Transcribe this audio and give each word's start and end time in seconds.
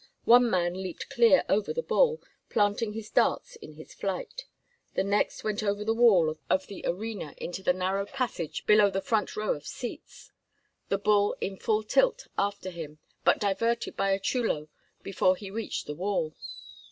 One 0.25 0.49
man 0.49 0.73
leaped 0.73 1.11
clear 1.11 1.45
over 1.47 1.71
the 1.73 1.83
bull, 1.83 2.23
planting 2.49 2.93
his 2.93 3.11
darts 3.11 3.55
in 3.57 3.75
his 3.75 3.93
flight. 3.93 4.45
The 4.95 5.03
next 5.03 5.43
went 5.43 5.61
over 5.61 5.85
the 5.85 5.93
wall 5.93 6.39
of 6.49 6.65
the 6.65 6.83
arena 6.87 7.35
into 7.37 7.61
the 7.61 7.71
narrow 7.71 8.07
passage 8.07 8.65
below 8.65 8.89
the 8.89 8.99
front 8.99 9.35
row 9.37 9.53
of 9.53 9.67
seats, 9.67 10.31
the 10.89 10.97
bull 10.97 11.35
in 11.39 11.55
full 11.55 11.83
tilt 11.83 12.25
after 12.35 12.71
him, 12.71 12.97
but 13.23 13.37
diverted 13.37 13.95
by 13.95 14.09
a 14.09 14.19
chulo 14.19 14.69
before 15.03 15.35
he 15.35 15.51
reached 15.51 15.85
the 15.85 15.93
wall. 15.93 16.33